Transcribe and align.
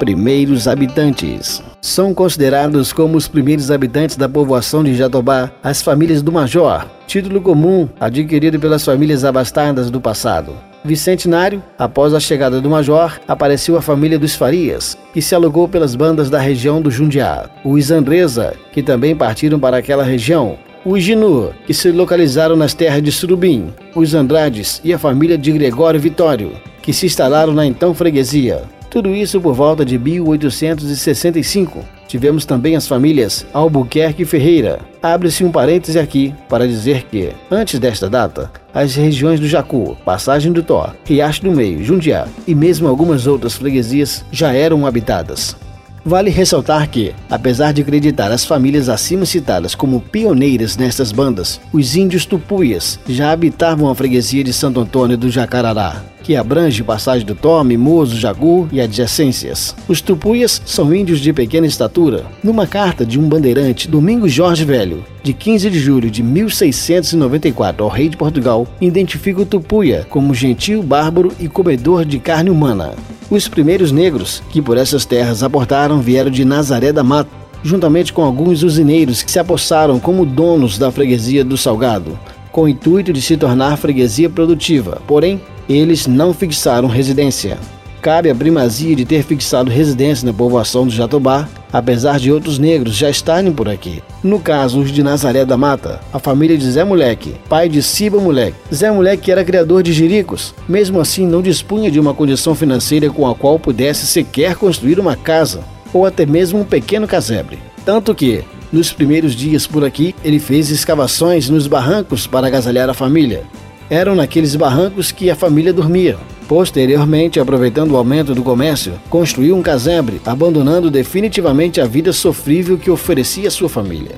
primeiros 0.00 0.66
habitantes. 0.66 1.62
São 1.82 2.14
considerados 2.14 2.90
como 2.90 3.18
os 3.18 3.28
primeiros 3.28 3.70
habitantes 3.70 4.16
da 4.16 4.26
povoação 4.26 4.82
de 4.82 4.94
Jatobá 4.94 5.52
as 5.62 5.82
famílias 5.82 6.22
do 6.22 6.32
Major, 6.32 6.86
título 7.06 7.42
comum 7.42 7.86
adquirido 8.00 8.58
pelas 8.58 8.82
famílias 8.82 9.26
abastadas 9.26 9.90
do 9.90 10.00
passado. 10.00 10.56
Vicentenário, 10.82 11.62
após 11.78 12.14
a 12.14 12.18
chegada 12.18 12.62
do 12.62 12.70
Major, 12.70 13.20
apareceu 13.28 13.76
a 13.76 13.82
família 13.82 14.18
dos 14.18 14.34
Farias, 14.34 14.96
que 15.12 15.20
se 15.20 15.34
alugou 15.34 15.68
pelas 15.68 15.94
bandas 15.94 16.30
da 16.30 16.38
região 16.38 16.80
do 16.80 16.90
Jundiá. 16.90 17.50
Os 17.62 17.90
Andresa, 17.90 18.54
que 18.72 18.82
também 18.82 19.14
partiram 19.14 19.60
para 19.60 19.76
aquela 19.76 20.02
região. 20.02 20.58
Os 20.82 21.02
Ginu, 21.02 21.52
que 21.66 21.74
se 21.74 21.92
localizaram 21.92 22.56
nas 22.56 22.72
terras 22.72 23.02
de 23.02 23.12
Surubim. 23.12 23.70
Os 23.94 24.14
Andrades 24.14 24.80
e 24.82 24.94
a 24.94 24.98
família 24.98 25.36
de 25.36 25.52
Gregório 25.52 26.00
Vitório, 26.00 26.52
que 26.80 26.90
se 26.90 27.04
instalaram 27.04 27.52
na 27.52 27.66
então 27.66 27.92
freguesia. 27.92 28.62
Tudo 28.90 29.14
isso 29.14 29.40
por 29.40 29.54
volta 29.54 29.84
de 29.84 29.96
1865. 29.96 31.84
Tivemos 32.08 32.44
também 32.44 32.74
as 32.74 32.88
famílias 32.88 33.46
Albuquerque 33.52 34.22
e 34.22 34.26
Ferreira. 34.26 34.80
Abre-se 35.00 35.44
um 35.44 35.52
parêntese 35.52 35.96
aqui 35.96 36.34
para 36.48 36.66
dizer 36.66 37.04
que, 37.04 37.30
antes 37.48 37.78
desta 37.78 38.10
data, 38.10 38.50
as 38.74 38.96
regiões 38.96 39.38
do 39.38 39.46
Jacu, 39.46 39.96
Passagem 40.04 40.50
do 40.50 40.64
Tó, 40.64 40.92
Riacho 41.04 41.42
do 41.42 41.52
Meio, 41.52 41.84
Jundiá 41.84 42.26
e 42.48 42.54
mesmo 42.54 42.88
algumas 42.88 43.28
outras 43.28 43.54
freguesias 43.54 44.24
já 44.32 44.52
eram 44.52 44.84
habitadas. 44.84 45.56
Vale 46.04 46.30
ressaltar 46.30 46.88
que, 46.88 47.14
apesar 47.28 47.72
de 47.72 47.82
acreditar 47.82 48.32
as 48.32 48.44
famílias 48.44 48.88
acima 48.88 49.24
citadas 49.24 49.74
como 49.74 50.00
pioneiras 50.00 50.76
nestas 50.76 51.12
bandas, 51.12 51.60
os 51.72 51.94
índios 51.94 52.24
tupuias 52.24 52.98
já 53.06 53.30
habitavam 53.30 53.88
a 53.88 53.94
freguesia 53.94 54.42
de 54.42 54.52
Santo 54.52 54.80
Antônio 54.80 55.16
do 55.16 55.30
Jacarará, 55.30 56.02
que 56.30 56.36
abrange 56.36 56.84
Passagem 56.84 57.26
do 57.26 57.34
Tó, 57.34 57.64
Mimoso, 57.64 58.16
Jagu 58.16 58.68
e 58.70 58.80
adjacências. 58.80 59.74
Os 59.88 60.00
tupuias 60.00 60.62
são 60.64 60.94
índios 60.94 61.18
de 61.18 61.32
pequena 61.32 61.66
estatura. 61.66 62.24
Numa 62.40 62.68
carta 62.68 63.04
de 63.04 63.18
um 63.18 63.28
bandeirante, 63.28 63.88
Domingos 63.88 64.32
Jorge 64.32 64.64
Velho, 64.64 65.04
de 65.24 65.32
15 65.32 65.68
de 65.68 65.80
julho 65.80 66.08
de 66.08 66.22
1694 66.22 67.82
ao 67.82 67.90
rei 67.90 68.08
de 68.08 68.16
Portugal, 68.16 68.64
identifica 68.80 69.40
o 69.40 69.44
tupuia 69.44 70.06
como 70.08 70.32
gentil, 70.32 70.84
bárbaro 70.84 71.32
e 71.40 71.48
comedor 71.48 72.04
de 72.04 72.20
carne 72.20 72.48
humana. 72.48 72.94
Os 73.28 73.48
primeiros 73.48 73.90
negros 73.90 74.40
que 74.50 74.62
por 74.62 74.76
essas 74.76 75.04
terras 75.04 75.42
aportaram 75.42 76.00
vieram 76.00 76.30
de 76.30 76.44
Nazaré 76.44 76.92
da 76.92 77.02
Mata, 77.02 77.28
juntamente 77.64 78.12
com 78.12 78.22
alguns 78.22 78.62
usineiros 78.62 79.24
que 79.24 79.32
se 79.32 79.40
apossaram 79.40 79.98
como 79.98 80.24
donos 80.24 80.78
da 80.78 80.92
freguesia 80.92 81.44
do 81.44 81.56
Salgado, 81.56 82.16
com 82.52 82.62
o 82.62 82.68
intuito 82.68 83.12
de 83.12 83.20
se 83.20 83.36
tornar 83.36 83.76
freguesia 83.76 84.30
produtiva. 84.30 85.02
Porém, 85.08 85.40
eles 85.72 86.06
não 86.06 86.32
fixaram 86.32 86.88
residência. 86.88 87.58
Cabe 88.02 88.30
a 88.30 88.34
primazia 88.34 88.96
de 88.96 89.04
ter 89.04 89.22
fixado 89.22 89.70
residência 89.70 90.24
na 90.24 90.32
povoação 90.32 90.86
do 90.86 90.92
Jatobá, 90.92 91.46
apesar 91.70 92.18
de 92.18 92.32
outros 92.32 92.58
negros 92.58 92.94
já 92.94 93.10
estarem 93.10 93.52
por 93.52 93.68
aqui. 93.68 94.02
No 94.24 94.40
caso, 94.40 94.80
os 94.80 94.90
de 94.90 95.02
Nazaré 95.02 95.44
da 95.44 95.56
Mata, 95.56 96.00
a 96.10 96.18
família 96.18 96.56
de 96.56 96.70
Zé 96.70 96.82
Moleque, 96.82 97.34
pai 97.46 97.68
de 97.68 97.82
Ciba 97.82 98.18
Moleque. 98.18 98.56
Zé 98.74 98.90
Moleque 98.90 99.30
era 99.30 99.44
criador 99.44 99.82
de 99.82 99.92
jiricos, 99.92 100.54
mesmo 100.66 100.98
assim 100.98 101.26
não 101.26 101.42
dispunha 101.42 101.90
de 101.90 102.00
uma 102.00 102.14
condição 102.14 102.54
financeira 102.54 103.10
com 103.10 103.28
a 103.28 103.34
qual 103.34 103.58
pudesse 103.58 104.06
sequer 104.06 104.56
construir 104.56 104.98
uma 104.98 105.14
casa, 105.14 105.60
ou 105.92 106.06
até 106.06 106.24
mesmo 106.24 106.60
um 106.60 106.64
pequeno 106.64 107.06
casebre. 107.06 107.58
Tanto 107.84 108.14
que, 108.14 108.42
nos 108.72 108.92
primeiros 108.92 109.34
dias 109.34 109.66
por 109.66 109.84
aqui, 109.84 110.14
ele 110.24 110.38
fez 110.38 110.70
escavações 110.70 111.50
nos 111.50 111.66
barrancos 111.66 112.26
para 112.26 112.46
agasalhar 112.46 112.88
a 112.88 112.94
família. 112.94 113.44
Eram 113.90 114.14
naqueles 114.14 114.54
barrancos 114.54 115.10
que 115.10 115.28
a 115.28 115.34
família 115.34 115.72
dormia. 115.72 116.16
Posteriormente, 116.46 117.40
aproveitando 117.40 117.90
o 117.90 117.96
aumento 117.96 118.32
do 118.36 118.42
comércio, 118.42 118.92
construiu 119.10 119.56
um 119.56 119.62
casebre, 119.62 120.20
abandonando 120.24 120.92
definitivamente 120.92 121.80
a 121.80 121.86
vida 121.86 122.12
sofrível 122.12 122.78
que 122.78 122.88
oferecia 122.88 123.50
sua 123.50 123.68
família. 123.68 124.14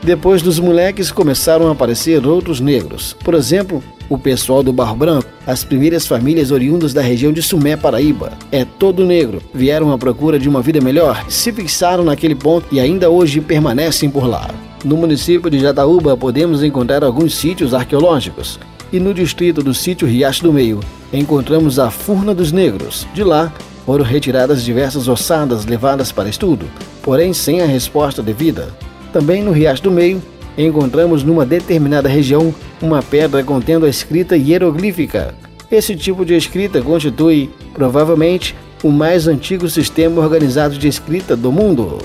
Depois 0.00 0.42
dos 0.42 0.60
moleques 0.60 1.10
começaram 1.10 1.66
a 1.66 1.72
aparecer 1.72 2.24
outros 2.24 2.60
negros. 2.60 3.16
Por 3.24 3.34
exemplo, 3.34 3.82
o 4.08 4.16
pessoal 4.16 4.62
do 4.62 4.72
Barro 4.72 4.94
Branco, 4.94 5.28
as 5.44 5.64
primeiras 5.64 6.06
famílias 6.06 6.52
oriundas 6.52 6.94
da 6.94 7.02
região 7.02 7.32
de 7.32 7.42
Sumé, 7.42 7.76
Paraíba. 7.76 8.32
É 8.52 8.64
todo 8.64 9.04
negro. 9.04 9.42
Vieram 9.52 9.90
à 9.90 9.98
procura 9.98 10.38
de 10.38 10.48
uma 10.48 10.62
vida 10.62 10.80
melhor, 10.80 11.24
se 11.28 11.52
fixaram 11.52 12.04
naquele 12.04 12.36
ponto 12.36 12.68
e 12.70 12.78
ainda 12.78 13.10
hoje 13.10 13.40
permanecem 13.40 14.08
por 14.08 14.24
lá. 14.24 14.48
No 14.84 14.96
município 14.96 15.50
de 15.50 15.58
Jataúba 15.58 16.16
podemos 16.16 16.62
encontrar 16.62 17.02
alguns 17.02 17.34
sítios 17.34 17.74
arqueológicos. 17.74 18.60
E 18.96 18.98
no 18.98 19.12
distrito 19.12 19.62
do 19.62 19.74
sítio 19.74 20.08
Riacho 20.08 20.42
do 20.42 20.50
Meio, 20.50 20.80
encontramos 21.12 21.78
a 21.78 21.90
Furna 21.90 22.34
dos 22.34 22.50
Negros. 22.50 23.06
De 23.12 23.22
lá, 23.22 23.52
foram 23.84 24.02
retiradas 24.02 24.64
diversas 24.64 25.06
ossadas 25.06 25.66
levadas 25.66 26.10
para 26.10 26.30
estudo, 26.30 26.64
porém 27.02 27.34
sem 27.34 27.60
a 27.60 27.66
resposta 27.66 28.22
devida. 28.22 28.70
Também 29.12 29.42
no 29.42 29.52
Riacho 29.52 29.82
do 29.82 29.90
Meio, 29.90 30.22
encontramos 30.56 31.22
numa 31.22 31.44
determinada 31.44 32.08
região 32.08 32.54
uma 32.80 33.02
pedra 33.02 33.44
contendo 33.44 33.84
a 33.84 33.90
escrita 33.90 34.34
hieroglífica. 34.34 35.34
Esse 35.70 35.94
tipo 35.94 36.24
de 36.24 36.34
escrita 36.34 36.80
constitui, 36.80 37.50
provavelmente, 37.74 38.56
o 38.82 38.90
mais 38.90 39.28
antigo 39.28 39.68
sistema 39.68 40.22
organizado 40.22 40.78
de 40.78 40.88
escrita 40.88 41.36
do 41.36 41.52
mundo. 41.52 41.98